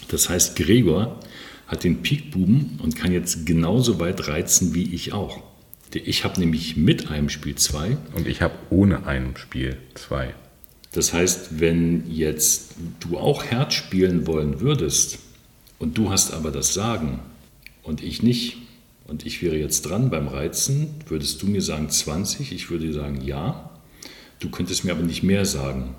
[0.08, 1.20] Das heißt, Gregor
[1.68, 5.44] hat den Pikbuben und kann jetzt genauso weit reizen wie ich auch.
[5.94, 7.98] Ich habe nämlich mit einem Spiel 2.
[8.16, 10.34] Und ich habe ohne ein Spiel 2.
[10.94, 15.20] Das heißt, wenn jetzt du auch Herz spielen wollen würdest
[15.78, 17.20] und du hast aber das Sagen
[17.84, 18.58] und ich nicht,
[19.08, 23.22] und ich wäre jetzt dran beim Reizen, würdest du mir sagen 20, ich würde sagen
[23.22, 23.70] ja.
[24.40, 25.96] Du könntest mir aber nicht mehr sagen.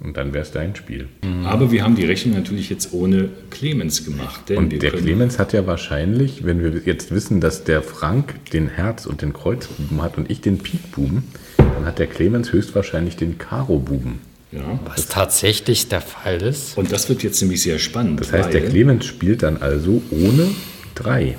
[0.00, 1.08] Und dann wäre es dein Spiel.
[1.44, 4.50] Aber wir haben die Rechnung natürlich jetzt ohne Clemens gemacht.
[4.50, 9.06] und der Clemens hat ja wahrscheinlich, wenn wir jetzt wissen, dass der Frank den Herz-
[9.06, 11.24] und den Kreuzbuben hat und ich den Pikbuben,
[11.56, 14.20] dann hat der Clemens höchstwahrscheinlich den Karo-Buben.
[14.56, 14.80] Ja.
[14.86, 16.76] Was tatsächlich der Fall ist.
[16.76, 18.20] Und das wird jetzt nämlich sehr spannend.
[18.20, 20.48] Das heißt, der Clemens spielt dann also ohne
[20.94, 21.36] drei.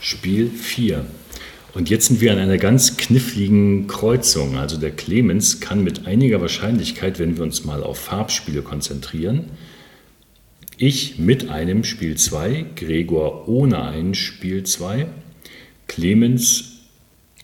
[0.00, 1.04] Spiel 4.
[1.74, 4.56] Und jetzt sind wir an einer ganz kniffligen Kreuzung.
[4.56, 9.50] Also der Clemens kann mit einiger Wahrscheinlichkeit, wenn wir uns mal auf Farbspiele konzentrieren,
[10.76, 15.06] ich mit einem Spiel 2, Gregor ohne ein Spiel 2,
[15.86, 16.80] Clemens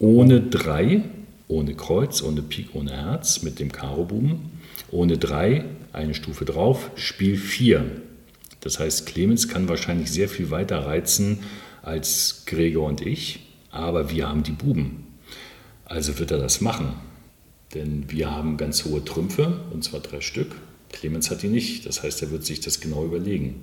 [0.01, 1.03] ohne 3,
[1.49, 4.60] ohne Kreuz, ohne Pik, ohne Herz, mit dem Karo-Buben,
[4.91, 7.85] ohne 3, eine Stufe drauf, Spiel 4.
[8.61, 11.41] Das heißt, Clemens kann wahrscheinlich sehr viel weiter reizen
[11.83, 15.07] als Gregor und ich, aber wir haben die Buben.
[15.85, 16.95] Also wird er das machen.
[17.75, 20.57] Denn wir haben ganz hohe Trümpfe, und zwar drei Stück.
[20.93, 21.87] Clemens hat die nicht.
[21.87, 23.63] Das heißt, er wird sich das genau überlegen.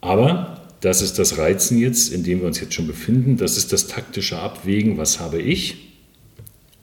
[0.00, 3.36] Aber das ist das Reizen jetzt, in dem wir uns jetzt schon befinden.
[3.36, 4.98] Das ist das taktische Abwägen.
[4.98, 5.85] Was habe ich?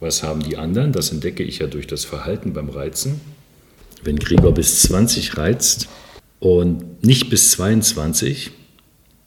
[0.04, 0.92] Was haben die anderen?
[0.92, 3.22] Das entdecke ich ja durch das Verhalten beim Reizen.
[4.04, 5.88] Wenn Gregor bis 20 reizt
[6.42, 8.52] und nicht bis 22,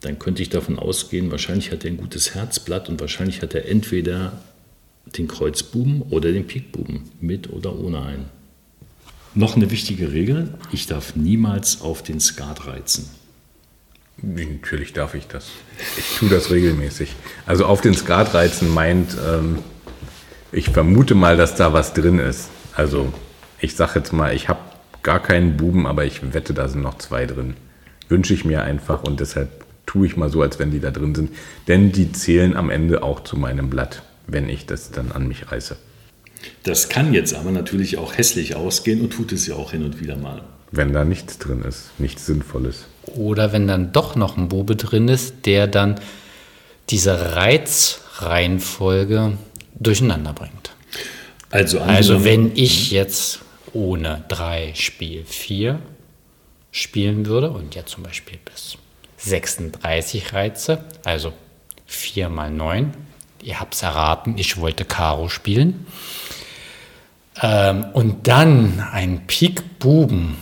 [0.02, 3.66] dann könnte ich davon ausgehen, wahrscheinlich hat er ein gutes Herzblatt und wahrscheinlich hat er
[3.66, 4.42] entweder
[5.16, 8.26] den Kreuzbuben oder den Pikbuben, mit oder ohne ein.
[9.34, 13.08] Noch eine wichtige Regel, ich darf niemals auf den Skat reizen.
[14.18, 15.46] Natürlich darf ich das.
[15.96, 17.14] Ich tue das regelmäßig.
[17.46, 19.60] Also auf den Skat reizen meint, ähm,
[20.52, 22.48] ich vermute mal, dass da was drin ist.
[22.74, 23.12] Also
[23.60, 24.60] ich sage jetzt mal, ich habe
[25.02, 27.54] gar keinen Buben, aber ich wette, da sind noch zwei drin.
[28.08, 31.14] Wünsche ich mir einfach und deshalb tue ich mal so, als wenn die da drin
[31.14, 31.30] sind.
[31.68, 35.50] Denn die zählen am Ende auch zu meinem Blatt, wenn ich das dann an mich
[35.50, 35.76] reiße.
[36.64, 40.00] Das kann jetzt aber natürlich auch hässlich ausgehen und tut es ja auch hin und
[40.00, 40.42] wieder mal.
[40.70, 42.86] Wenn da nichts drin ist, nichts Sinnvolles.
[43.14, 46.00] Oder wenn dann doch noch ein Bube drin ist, der dann
[46.90, 49.38] diese Reizreihenfolge
[49.78, 50.72] durcheinander bringt.
[51.50, 53.40] Also, Also wenn ich jetzt
[53.72, 55.78] ohne 3 Spiel 4
[56.70, 58.76] spielen würde und jetzt zum Beispiel bis
[59.18, 61.32] 36 reize, also
[61.86, 62.92] 4 mal 9,
[63.42, 65.86] ihr habt es erraten, ich wollte Karo spielen,
[67.42, 70.36] ähm, und dann einen Pik Buben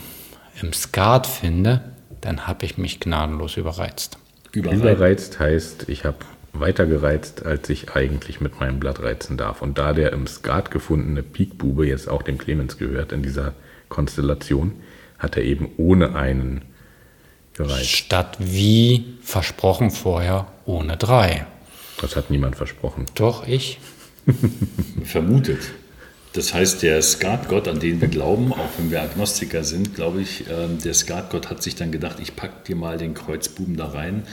[0.61, 1.81] im Skat finde,
[2.21, 4.17] dann habe ich mich gnadenlos überreizt.
[4.51, 4.77] überall.
[4.77, 6.17] Überreizt heißt, ich habe
[6.59, 9.61] weiter gereizt, als ich eigentlich mit meinem Blatt reizen darf.
[9.61, 13.53] Und da der im Skat gefundene Pikbube jetzt auch dem Clemens gehört in dieser
[13.89, 14.73] Konstellation,
[15.17, 16.61] hat er eben ohne einen
[17.53, 17.89] gereizt.
[17.89, 21.45] Statt wie versprochen vorher ohne 3.
[22.01, 23.05] Das hat niemand versprochen.
[23.15, 23.79] Doch ich.
[25.03, 25.59] vermutet.
[26.33, 30.43] Das heißt, der Skatgott, an den wir glauben, auch wenn wir Agnostiker sind, glaube ich,
[30.49, 34.23] ähm, der Skatgott hat sich dann gedacht, ich packe dir mal den Kreuzbuben da rein.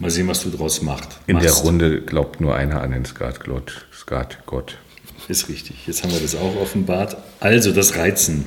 [0.00, 1.20] Mal sehen, was du draus macht.
[1.26, 1.62] In der machst.
[1.62, 3.86] Runde glaubt nur einer an den Skatgott.
[3.92, 4.78] Skatgott.
[5.28, 5.86] Ist richtig.
[5.86, 7.18] Jetzt haben wir das auch offenbart.
[7.38, 8.46] Also das Reizen.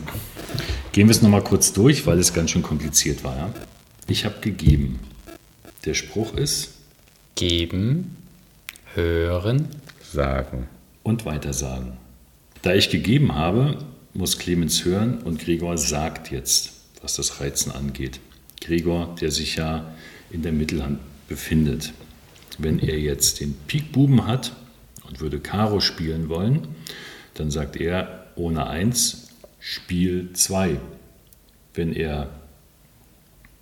[0.94, 3.38] Gehen wir es nochmal kurz durch, weil es ganz schön kompliziert war.
[3.38, 3.54] Ja?
[4.08, 5.00] Ich habe gegeben.
[5.86, 6.72] Der Spruch ist
[7.36, 8.16] Geben,
[8.96, 9.68] hören,
[10.12, 10.68] Sagen.
[11.04, 11.94] und weitersagen.
[12.64, 13.78] Da ich gegeben habe,
[14.16, 16.72] muss Clemens hören und Gregor sagt jetzt,
[17.04, 18.20] was das Reizen angeht.
[18.60, 19.94] Gregor, der sich ja
[20.32, 21.00] in der Mittelhand
[21.34, 21.94] befindet.
[22.60, 24.54] Wenn er jetzt den Pikbuben hat
[25.08, 26.68] und würde Karo spielen wollen,
[27.34, 30.78] dann sagt er ohne 1 Spiel 2.
[31.74, 32.30] Wenn er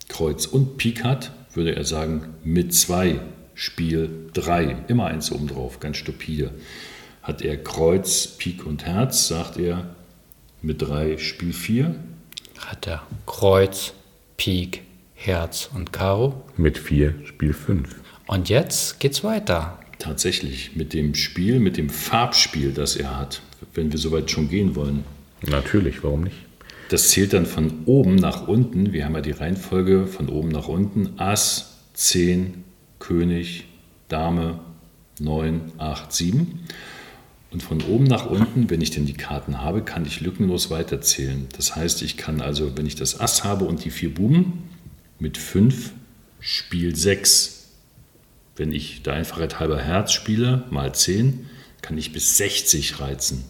[0.10, 3.22] Kreuz und Pik hat, würde er sagen mit 2
[3.56, 4.84] Spiel 3.
[4.90, 6.52] Immer eins oben drauf, ganz stupide.
[7.24, 9.96] Hat er Kreuz, Pik und Herz, sagt er
[10.62, 11.96] mit 3 Spiel 4.
[12.60, 13.94] hat er Kreuz,
[14.36, 14.84] Pik,
[15.24, 16.42] Herz und Karo.
[16.58, 17.96] Mit vier Spiel fünf.
[18.26, 19.78] Und jetzt geht's weiter.
[20.00, 23.44] Tatsächlich mit dem Spiel, mit dem Farbspiel, das er hat,
[23.76, 25.04] wenn wir soweit schon gehen wollen.
[25.48, 26.38] Natürlich, warum nicht?
[26.90, 28.94] Das zählt dann von oben nach unten.
[28.94, 31.20] Wir haben ja die Reihenfolge von oben nach unten.
[31.20, 32.64] Ass, 10,
[32.98, 33.66] König,
[34.08, 34.60] Dame,
[35.20, 36.60] 9, 8, 7.
[37.52, 41.48] Und von oben nach unten, wenn ich denn die Karten habe, kann ich lückenlos weiterzählen.
[41.56, 44.71] Das heißt, ich kann also, wenn ich das Ass habe und die vier Buben,
[45.22, 45.92] mit 5
[46.40, 47.68] Spiel 6.
[48.56, 51.46] Wenn ich der Einfachheit halber Herz spiele, mal 10,
[51.82, 53.44] kann ich bis 60 reizen.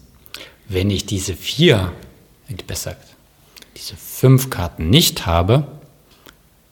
[0.68, 1.92] Wenn ich diese vier,
[2.66, 3.08] besser gesagt,
[3.76, 5.66] diese fünf Karten nicht habe,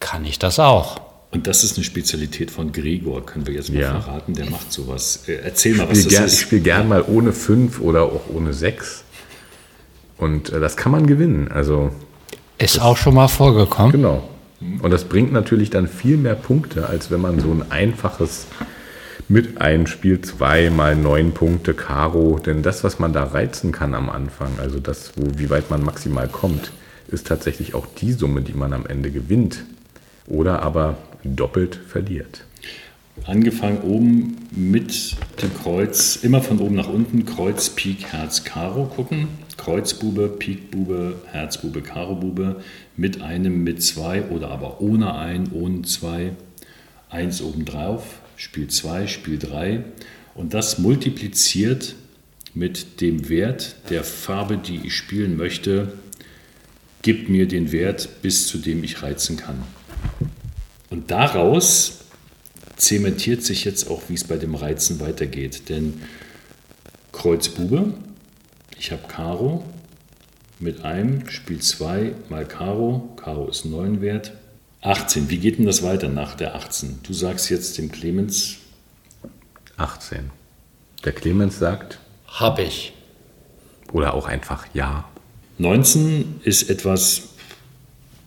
[0.00, 1.00] kann ich das auch.
[1.30, 4.00] Und das ist eine Spezialität von Gregor, können wir jetzt mal Ja.
[4.00, 4.34] verraten.
[4.34, 5.24] Der macht sowas.
[5.28, 6.32] Äh, Erzähl mal, Ich was spiele das gern, ist.
[6.34, 9.04] ich spiel gern mal ohne 5 oder auch ohne 6.
[10.18, 11.50] Und äh, das kann man gewinnen.
[11.50, 11.90] Also
[12.58, 13.92] Ist auch schon mal vorgekommen.
[13.92, 14.28] Genau.
[14.60, 18.46] Und das bringt natürlich dann viel mehr Punkte, als wenn man so ein einfaches
[19.28, 22.38] mit einem Spiel zwei mal neun Punkte Karo.
[22.44, 25.82] Denn das, was man da reizen kann am Anfang, also das, wo, wie weit man
[25.82, 26.72] maximal kommt,
[27.08, 29.64] ist tatsächlich auch die Summe, die man am Ende gewinnt.
[30.26, 32.44] Oder aber doppelt verliert.
[33.24, 39.28] Angefangen oben mit dem Kreuz, immer von oben nach unten, Kreuz, Pik, Herz, Karo gucken.
[39.56, 42.62] Kreuzbube, Pikbube, Herzbube, Karobube
[42.96, 46.32] mit einem, mit zwei oder aber ohne ein, ohne zwei.
[47.08, 49.84] Eins obendrauf, Spiel 2, Spiel 3.
[50.34, 51.96] Und das multipliziert
[52.54, 55.92] mit dem Wert der Farbe, die ich spielen möchte,
[57.02, 59.62] gibt mir den Wert, bis zu dem ich reizen kann.
[60.90, 62.00] Und daraus
[62.76, 65.68] zementiert sich jetzt auch, wie es bei dem Reizen weitergeht.
[65.68, 66.00] Denn
[67.12, 67.92] Kreuz Bube,
[68.78, 69.64] ich habe Karo
[70.60, 74.32] mit einem, Spiel 2 mal Karo, Karo ist 9 wert.
[74.82, 77.00] 18, wie geht denn das weiter nach der 18?
[77.02, 78.56] Du sagst jetzt dem Clemens,
[79.76, 80.30] 18.
[81.04, 82.92] Der Clemens sagt, Hab ich.
[83.92, 85.04] oder auch einfach ja.
[85.58, 87.30] 19 ist etwas,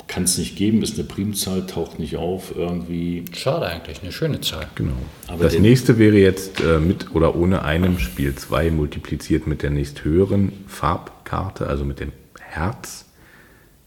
[0.08, 3.26] kann es nicht geben, ist eine Primzahl, taucht nicht auf, irgendwie.
[3.36, 4.68] Schade eigentlich, eine schöne Zahl.
[4.76, 4.94] Genau.
[5.28, 9.72] Aber das nächste wäre jetzt äh, mit oder ohne einem Spiel 2 multipliziert mit der
[9.72, 12.12] nächsthöheren Farbkarte, also mit dem
[12.56, 13.06] Herz.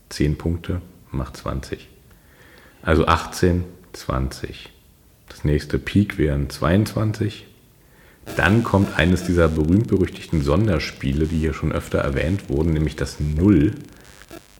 [0.08, 1.88] 10 Punkte macht 20.
[2.82, 4.72] Also 18, 20.
[5.28, 7.46] Das nächste Pik wären 22.
[8.36, 13.74] Dann kommt eines dieser berühmt-berüchtigten Sonderspiele, die hier schon öfter erwähnt wurden, nämlich das Null.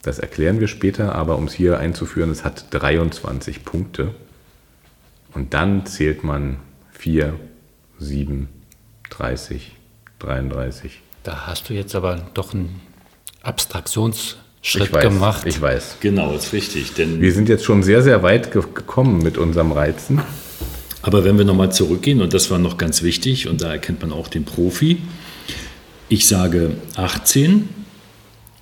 [0.03, 4.15] Das erklären wir später, aber um es hier einzuführen, es hat 23 Punkte.
[5.35, 6.59] Und dann zählt man
[6.93, 7.35] 4,
[7.99, 8.49] 7,
[9.11, 9.77] 30,
[10.21, 11.03] 33.
[11.25, 12.81] Da hast du jetzt aber doch einen
[13.47, 15.47] Abstraktionsschritt ich weiß, gemacht.
[15.47, 15.99] Ich weiß.
[16.01, 16.95] Genau, ist richtig.
[16.95, 20.21] Denn Wir sind jetzt schon sehr, sehr weit ge gekommen mit unserem Reizen.
[21.03, 24.13] Aber wenn wir nochmal zurückgehen, und das war noch ganz wichtig, und da erkennt man
[24.13, 24.99] auch den Profi,
[26.09, 27.69] ich sage 18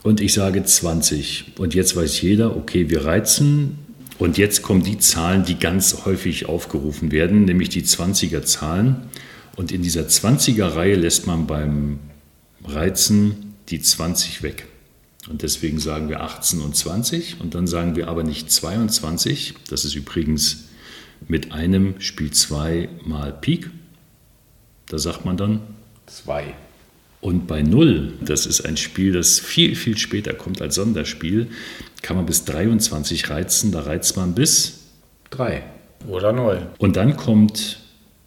[0.02, 1.58] und ich sage 20.
[1.58, 3.78] Und jetzt weiß jeder, okay, wir reizen.
[4.18, 9.08] Und jetzt kommen die Zahlen, die ganz häufig aufgerufen werden, nämlich die 20er-Zahlen.
[9.56, 12.00] Und in dieser 20er-Reihe lässt man beim
[12.66, 14.66] Reizen die 20 weg.
[15.28, 17.40] Und deswegen sagen wir 18 und 20.
[17.40, 19.54] Und dann sagen wir aber nicht 22.
[19.70, 20.64] Das ist übrigens
[21.28, 23.70] mit einem Spiel 2 mal Pik.
[24.88, 25.60] Da sagt man dann.
[26.06, 26.54] 2.
[27.20, 31.48] Und bei 0, das ist ein Spiel, das viel, viel später kommt als Sonderspiel,
[32.02, 33.72] kann man bis 23 reizen.
[33.72, 34.80] Da reizt man bis.
[35.30, 35.62] 3.
[36.06, 36.66] Oder 0.
[36.76, 37.80] Und dann kommt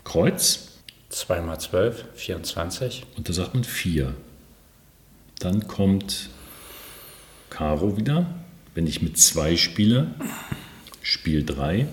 [0.03, 0.69] Kreuz
[1.09, 3.05] 2 mal 12, 24.
[3.15, 4.15] und da sagt man 4.
[5.39, 6.29] Dann kommt
[7.57, 8.27] Karo wieder.
[8.75, 10.13] Wenn ich mit 2 spiele,
[11.01, 11.87] Spiel 3.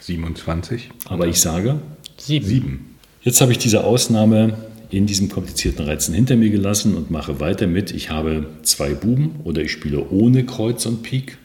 [0.00, 0.88] 27.
[1.04, 1.78] Aber ich sage,
[2.16, 2.46] 7.
[2.46, 2.96] 7.
[3.20, 4.56] Jetzt habe ich diese Ausnahme
[4.88, 7.90] in diesem komplizierten Reizen hinter mir gelassen und mache weiter mit.
[7.90, 11.36] Ich habe zwei Buben oder ich spiele ohne Kreuz und Pik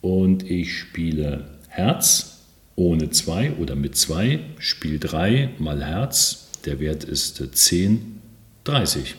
[0.00, 2.38] und ich spiele Herz
[2.74, 6.48] ohne zwei oder mit zwei, Spiel 3 mal Herz.
[6.64, 8.22] Der Wert ist äh, 10,
[8.64, 9.14] 30.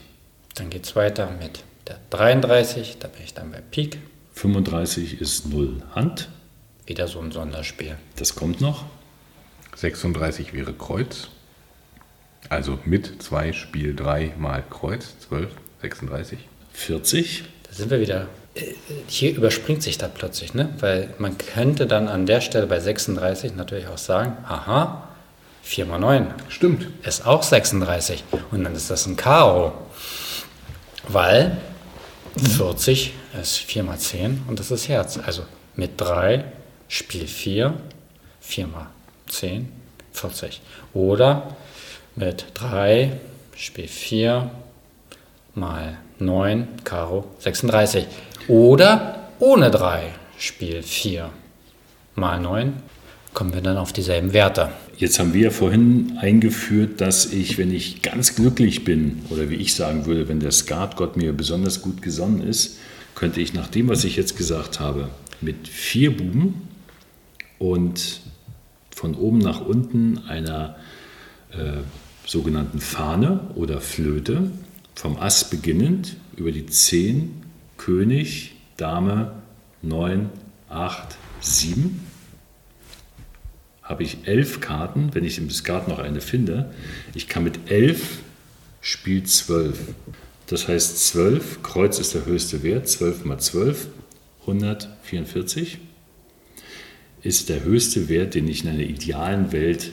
[0.56, 2.98] Dann geht es weiter mit der 33.
[3.00, 4.00] Da bin ich dann bei Pik.
[4.34, 6.30] 35 ist 0 Hand.
[6.86, 7.98] Wieder so ein Sonderspiel.
[8.16, 8.86] Das kommt noch.
[9.76, 11.30] 36 wäre Kreuz.
[12.50, 15.16] Also mit 2 Spiel 3 mal Kreuz.
[15.28, 15.50] 12,
[15.82, 16.40] 36.
[16.74, 17.44] 40.
[17.68, 18.28] Da sind wir wieder.
[19.08, 20.74] Hier überspringt sich da plötzlich, ne?
[20.80, 25.10] Weil man könnte dann an der Stelle bei 36 natürlich auch sagen, aha,
[25.62, 26.88] 4 mal 9 Stimmt.
[27.04, 28.24] ist auch 36.
[28.52, 29.74] Und dann ist das ein Karo.
[31.08, 31.58] Weil
[32.40, 35.18] 40 ist 4 mal 10 und das ist Herz.
[35.18, 35.44] Also
[35.76, 36.44] mit 3
[36.88, 37.74] Spiel 4,
[38.40, 38.88] 4 mal
[39.28, 39.72] 10,
[40.12, 40.62] 40.
[40.94, 41.56] Oder
[42.16, 43.20] mit 3
[43.56, 44.50] Spiel 4
[45.56, 48.06] mal 9 Karo 36.
[48.48, 51.30] Oder ohne 3 Spiel 4
[52.16, 52.74] mal 9
[53.34, 54.70] kommen wir dann auf dieselben Werte.
[54.98, 59.56] Jetzt haben wir ja vorhin eingeführt, dass ich, wenn ich ganz glücklich bin, oder wie
[59.56, 62.80] ich sagen würde, wenn der Skatgott mir besonders gut gesonnen ist,
[63.14, 65.10] könnte ich nach dem, was ich jetzt gesagt habe,
[65.42, 66.68] mit vier Buben
[67.60, 68.22] und
[68.90, 70.76] von oben nach unten einer
[71.52, 71.82] äh,
[72.26, 74.52] sogenannten Fahne oder Flöte,
[74.96, 77.44] vom Ass beginnend über die 10,
[77.78, 79.34] König, Dame,
[79.84, 80.30] 9,
[80.70, 82.07] 8, 7,
[83.88, 86.74] habe ich elf Karten, wenn ich im Skat noch eine finde.
[87.16, 88.20] Ich kann mit elf
[88.82, 89.80] Spiel 12.
[90.48, 93.88] Das heißt 12, Kreuz ist der höchste Wert, 12 mal 12,
[94.42, 95.80] 144
[97.22, 99.92] ist der höchste Wert, den ich in einer idealen Welt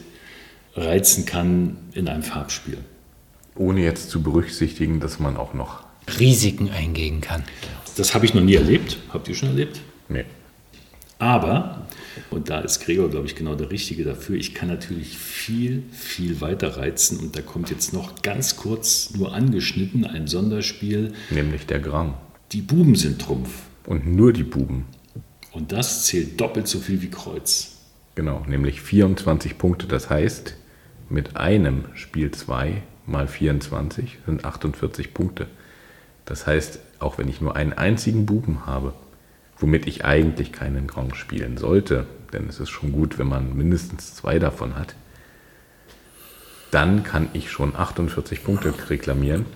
[0.75, 2.77] reizen kann in einem Farbspiel.
[3.55, 5.83] Ohne jetzt zu berücksichtigen, dass man auch noch.
[6.19, 7.43] Risiken eingehen kann.
[7.97, 8.97] Das habe ich noch nie erlebt.
[9.09, 9.79] Habt ihr schon erlebt?
[10.07, 10.25] Nee.
[11.17, 11.87] Aber,
[12.29, 16.41] und da ist Gregor, glaube ich, genau der Richtige dafür, ich kann natürlich viel, viel
[16.41, 17.19] weiter reizen.
[17.19, 21.13] Und da kommt jetzt noch ganz kurz nur angeschnitten ein Sonderspiel.
[21.29, 22.15] Nämlich der Gram.
[22.51, 23.49] Die Buben sind Trumpf.
[23.85, 24.85] Und nur die Buben.
[25.51, 27.77] Und das zählt doppelt so viel wie Kreuz.
[28.15, 29.87] Genau, nämlich 24 Punkte.
[29.87, 30.55] Das heißt,
[31.09, 35.47] mit einem Spiel 2 mal 24 sind 48 Punkte.
[36.25, 38.93] Das heißt, auch wenn ich nur einen einzigen Buben habe,
[39.65, 44.13] womit ich eigentlich keinen Grand spielen sollte, denn es ist schon gut, wenn man mindestens
[44.13, 44.93] zwei davon hat,
[46.69, 49.47] dann kann ich schon 48 Punkte reklamieren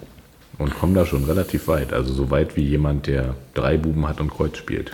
[0.58, 1.94] und komme da schon relativ weit.
[1.94, 4.90] Also so weit wie jemand, der drei Buben hat und Kreuz spielt.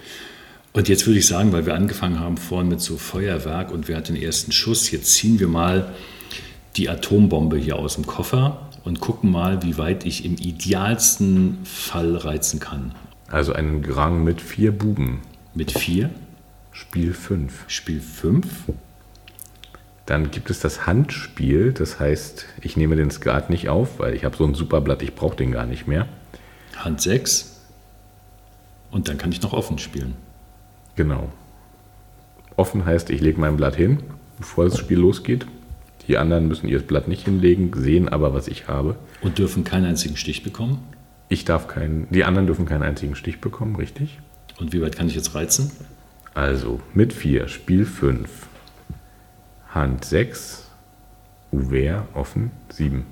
[0.73, 3.95] Und jetzt würde ich sagen, weil wir angefangen haben vorhin mit so Feuerwerk und wer
[3.95, 5.93] hat den ersten Schuss, jetzt ziehen wir mal
[6.75, 12.17] die Atombombe hier aus dem Koffer und gucken mal, wie weit ich im idealsten Fall
[12.17, 12.91] reizen kann.
[13.27, 15.21] Also einen Grang mit vier Buben.
[15.53, 16.09] Mit vier,
[16.71, 17.65] Spiel 5.
[17.67, 18.45] Spiel 5,
[20.05, 21.73] Dann gibt es das Handspiel.
[21.73, 25.15] Das heißt, ich nehme den Skat nicht auf, weil ich habe so ein Superblatt, ich
[25.15, 26.07] brauche den gar nicht mehr.
[26.75, 27.61] Hand 6
[28.91, 30.15] und dann kann ich noch offen spielen.
[30.95, 31.29] Genau.
[32.55, 34.03] Offen heißt, ich lege mein Blatt hin,
[34.37, 35.45] bevor das Spiel losgeht.
[36.07, 38.95] Die anderen müssen ihr Blatt nicht hinlegen, sehen aber, was ich habe.
[39.21, 40.79] Und dürfen keinen einzigen Stich bekommen.
[41.29, 44.19] Ich darf keinen, die anderen dürfen keinen einzigen Stich bekommen, richtig?
[44.59, 45.71] Und wie weit kann ich jetzt reizen?
[46.33, 48.29] Also mit 4, Spiel 5,
[49.73, 50.67] Hand 6,
[51.51, 53.05] Ouvert, offen, 7.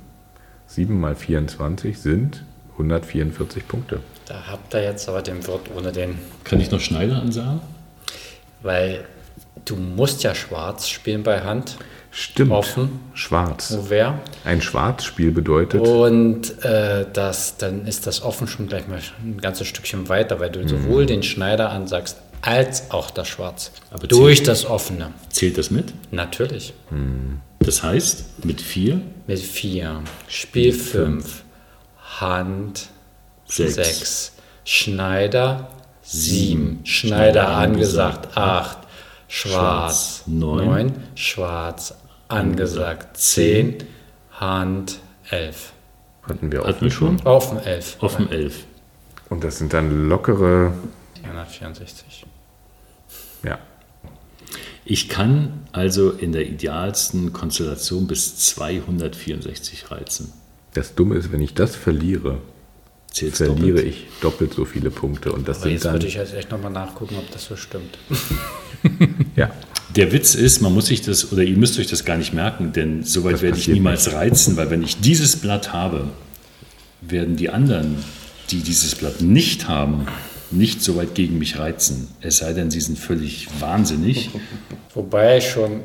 [0.67, 3.99] 7 mal 24 sind 144 Punkte.
[4.25, 7.61] Da habt ihr jetzt aber den Wirt ohne den, Kann ich noch Schneider ansagen?
[8.61, 9.03] weil
[9.65, 11.77] du musst ja schwarz spielen bei Hand,
[12.15, 12.51] Stimmt.
[12.51, 12.99] Offen.
[13.15, 13.73] Schwarz.
[13.73, 14.19] Ouvert.
[14.45, 19.67] Ein Schwarzspiel bedeutet, Und äh, das, dann ist das offen schon gleich mal ein ganzes
[19.67, 23.71] Stückchen weiter, weil du sowohl den Schneider ansagst, als auch das Schwarz.
[23.89, 25.11] Aber Durch das Offene.
[25.29, 25.91] Zählt das mit?
[26.11, 26.73] Natürlich.
[27.59, 30.01] Das heißt, mit 4, Mit 4.
[30.27, 31.43] Spiel 5.
[32.19, 32.89] Hand
[33.45, 33.73] Sechs.
[33.75, 34.31] 6.
[34.65, 35.67] Schneider
[36.03, 36.81] 7.
[36.83, 38.77] Schneider angesagt 8.
[38.77, 38.83] Schwarz
[39.27, 40.65] Schwarz, neun.
[40.65, 40.93] 9.
[41.15, 41.95] Schwarz
[42.33, 43.77] angesagt 10.
[44.31, 45.71] Hand 11.
[46.23, 47.21] hatten wir hatten wir offen schon.
[47.21, 47.97] Offen 11.
[47.99, 48.65] Offen 11.
[49.29, 50.73] Und das sind dann lockere,
[51.21, 52.25] 464.
[53.43, 53.57] ja,
[54.85, 60.33] Ich kann also in der idealsten Konstellation bis 264 reizen.
[60.73, 62.39] das Dumme ist, wenn ich das verliere,
[63.11, 63.85] Zählt's verliere doppelt?
[63.87, 65.31] ich doppelt so viele Punkte.
[65.31, 67.55] Und das Aber sind jetzt dann, würde ich jetzt echt nochmal nachgucken, ob das so
[67.55, 67.97] stimmt.
[69.35, 69.51] ja,
[69.95, 72.73] Der Witz ist, man muss sich das, oder ihr müsst euch das gar nicht merken,
[72.73, 76.05] denn soweit Das werde ich niemals reizen, weil wenn ich dieses Blatt habe,
[77.01, 77.97] werden die anderen,
[78.49, 80.07] die dieses Blatt nicht haben,
[80.49, 82.07] nicht so weit gegen mich reizen.
[82.21, 84.29] Es sei denn, sie sind völlig wahnsinnig.
[84.93, 85.81] Wobei schon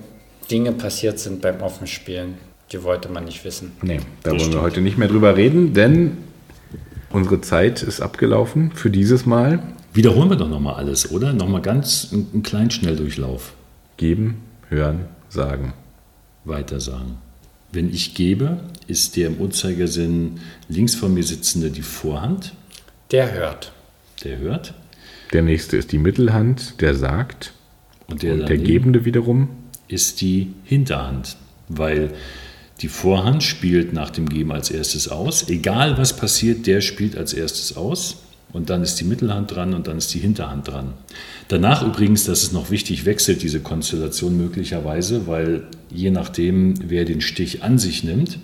[0.50, 2.34] Dinge passiert sind beim Offenspielen,
[2.72, 3.72] die wollte man nicht wissen.
[3.82, 4.54] nee, da wollen stimmt.
[4.54, 6.18] wir heute nicht mehr drüber reden, denn
[7.10, 9.62] unsere Zeit ist abgelaufen für dieses Mal.
[9.92, 11.32] Wiederholen wir doch nochmal alles, oder?
[11.32, 13.54] Nochmal ganz einen kleinen Schnelldurchlauf.
[13.98, 14.38] Geben,
[14.70, 15.74] hören, sagen.
[16.44, 17.18] Weiter sagen.
[17.72, 22.54] Wenn ich gebe, ist der im Uhrzeigersinn links von mir sitzende die Vorhand,
[23.10, 23.72] Der hört.
[24.24, 24.72] der hört.
[25.34, 27.52] Der nächste ist die Mittelhand, der sagt.
[28.06, 29.50] Und der, Und der Gebende wiederum.
[29.88, 31.36] ist die Hinterhand,
[31.68, 32.12] weil
[32.80, 35.48] die Vorhand spielt nach dem Geben als erstes aus.
[35.50, 38.22] Egal was passiert, der spielt als erstes aus.
[38.52, 40.94] Und dann ist die Mittelhand dran und dann ist die Hinterhand dran.
[41.48, 47.20] Danach übrigens, das ist noch wichtig, wechselt diese Konstellation möglicherweise, weil je nachdem, wer den
[47.20, 48.38] Stich an sich nimmt,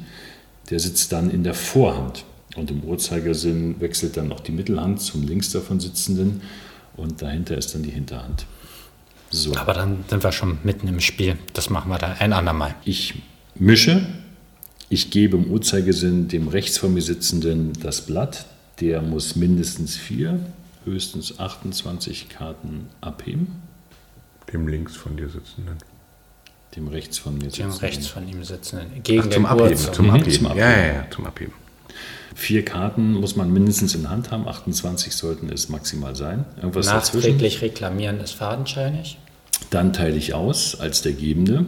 [0.70, 2.24] der sitzt dann in der Vorhand.
[2.56, 6.42] Und im Uhrzeigersinn wechselt dann noch die Mittelhand zum links davon sitzenden
[6.96, 8.46] und dahinter ist dann die Hinterhand.
[9.30, 11.36] So, Aber dann sind wir schon mitten im Spiel.
[11.52, 12.74] Das machen wir dann ein andermal.
[12.84, 13.14] ich
[13.56, 14.06] mische.
[14.90, 18.46] Ich gebe im Uhrzeigersinn dem rechts vor mir sitzenden das Blatt.
[18.80, 20.40] Der muss mindestens vier,
[20.84, 23.62] höchstens 28 Karten abheben.
[24.52, 25.76] Dem links von dir sitzenden.
[26.76, 27.78] Dem rechts von mir Dem sitzenden.
[27.78, 29.02] rechts von ihm sitzenden.
[29.02, 30.30] Gegen Ach, zum Abheben, zum Abheben.
[30.32, 30.58] zum Abheben.
[30.60, 31.52] Ja, ja, ja, zum Abheben.
[32.34, 34.48] Vier Karten muss man mindestens in Hand haben.
[34.48, 36.44] 28 sollten es maximal sein.
[36.56, 37.30] Irgendwas dazwischen.
[37.30, 39.18] Nachträglich reklamieren ist fadenscheinig.
[39.70, 41.64] Dann teile ich aus als der Gebende.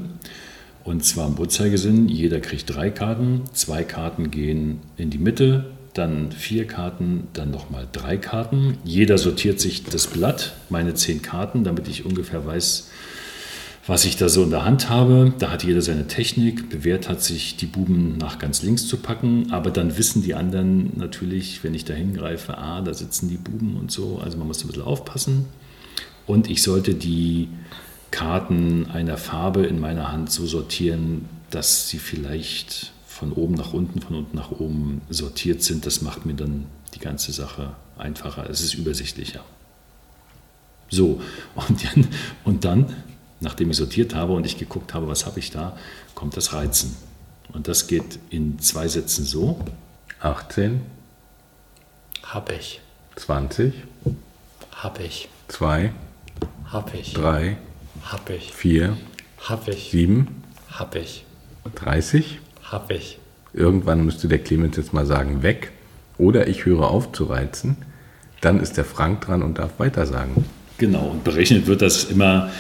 [0.83, 2.09] Und zwar im Uhrzeigersinn.
[2.09, 3.43] Jeder kriegt drei Karten.
[3.53, 5.67] Zwei Karten gehen in die Mitte.
[5.97, 8.77] Dann vier Karten, dann nochmal drei Karten.
[8.85, 12.91] Jeder sortiert sich das Blatt, meine zehn Karten, damit ich ungefähr weiß,
[13.87, 15.33] was ich da so in der Hand habe.
[15.39, 16.69] Da hat jeder seine Technik.
[16.69, 19.51] Bewährt hat sich, die Buben nach ganz links zu packen.
[19.53, 23.79] Aber dann wissen die anderen natürlich, wenn ich da hingreife, ah, da sitzen die Buben
[23.79, 24.21] und so.
[24.23, 25.47] Also man muss ein bisschen aufpassen.
[26.27, 27.49] Und ich sollte die
[28.11, 34.01] Karten einer Farbe in meiner Hand so sortieren, dass sie vielleicht von oben nach unten,
[34.01, 35.87] von unten nach oben sortiert sind.
[35.87, 38.49] Das macht mir dann die ganze Sache einfacher.
[38.51, 39.43] Es ist übersichtlicher.
[40.91, 41.21] So,
[41.55, 42.09] und dann,
[42.45, 42.95] und dann,
[43.41, 45.77] nachdem ich sortiert habe und ich geguckt habe, was habe ich da,
[46.15, 46.95] kommt das Reizen.
[47.53, 49.65] Und das geht in zwei Sätzen so.
[50.21, 50.83] 18,
[52.23, 52.81] Hab ich.
[53.17, 53.73] 20,
[54.73, 55.29] Hab ich.
[55.49, 55.91] 2,
[56.71, 57.15] Hab ich.
[57.15, 57.57] 3,
[58.03, 58.53] Hab ich.
[58.53, 58.97] 4,
[59.39, 59.91] Hab ich.
[59.91, 60.29] 7,
[60.71, 61.25] Hab ich.
[61.75, 62.41] 30.
[62.71, 63.19] Hab ich.
[63.53, 65.73] Irgendwann müsste der Clemens jetzt mal sagen, weg.
[66.19, 67.77] Oder ich höre auf zu reizen.
[68.41, 70.45] Dann ist der Frank dran und darf weitersagen.
[70.79, 72.51] Genau, und berechnet wird das immer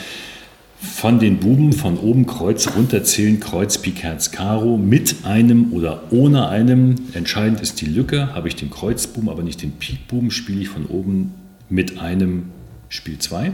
[0.80, 6.48] von den Buben von oben Kreuz runterzählen, Kreuz, Pik, Herz, Karo, mit einem oder ohne
[6.48, 6.94] einem.
[7.12, 8.34] Entscheidend ist die Lücke.
[8.34, 11.34] Habe ich den Kreuzbuben, aber nicht den Pikbuben, spiele ich von oben
[11.68, 12.50] mit einem
[12.88, 13.52] Spiel 2.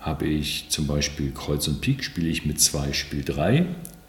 [0.00, 3.66] Habe ich zum Beispiel Kreuz und Pik, spiele ich mit 2 Spiel 3.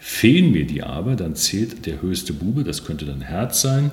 [0.08, 3.90] Fehlen mir die aber, dann zählt der höchste Bube, das könnte dann Herz sein.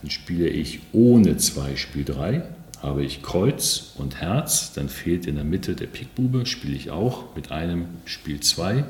[0.00, 2.42] Dann spiele ich ohne 2 Spiel 3.
[2.80, 7.36] Habe ich Kreuz und Herz, dann fehlt in der Mitte der Pikbube, spiele ich auch
[7.36, 8.82] mit einem Spiel 2.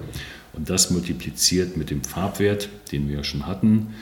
[0.53, 3.95] Und das multipliziert mit dem Farbwert, den wir schon hatten.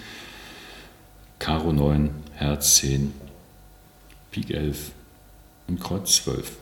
[1.38, 3.14] Karo 9, Herz 10,
[4.32, 4.90] Pik 11
[5.66, 6.58] und Kreuz 12.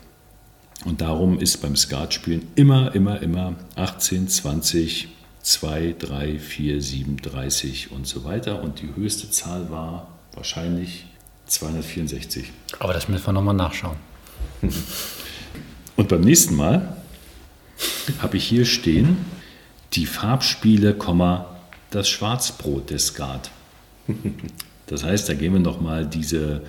[0.85, 5.09] Und darum ist beim Skatspielen immer, immer, immer 18, 20,
[5.41, 8.61] 2, 3, 4, 7, 30 und so weiter.
[8.61, 11.05] Und die höchste Zahl war wahrscheinlich
[11.47, 12.51] 264.
[12.79, 13.97] Aber das müssen wir nochmal nachschauen.
[15.95, 16.97] Und beim nächsten Mal
[18.19, 19.17] habe ich hier stehen
[19.93, 20.95] die Farbspiele,
[21.89, 23.49] das Schwarzbrot des Skat.
[24.87, 26.63] Das heißt, da gehen wir nochmal diese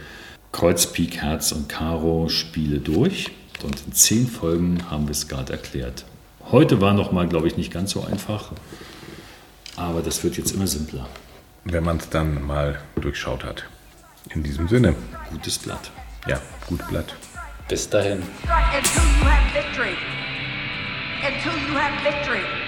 [0.52, 3.30] Kreuz, Pik, Herz und Karo Spiele durch.
[3.62, 6.04] Und in zehn Folgen haben wir Skat erklärt.
[6.52, 8.52] Heute war nochmal, glaube ich, nicht ganz so einfach.
[9.76, 11.08] Aber das wird jetzt immer simpler.
[11.64, 13.64] Wenn man es dann mal durchschaut hat.
[14.30, 14.94] In diesem Sinne,
[15.30, 15.90] Gutes Blatt.
[16.26, 17.14] ja, gut Blatt.
[17.68, 18.22] Bis dahin.
[18.42, 19.96] Until you have victory.
[21.22, 22.59] Until you have victory.